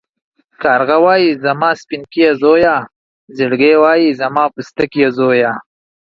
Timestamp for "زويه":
2.41-2.75, 5.17-5.51